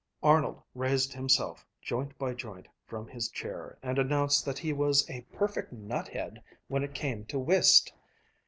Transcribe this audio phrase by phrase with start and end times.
[0.23, 5.21] Arnold raised himself, joint by joint, from his chair, and announced that he was a
[5.31, 7.93] perfect nut head when it came to whist.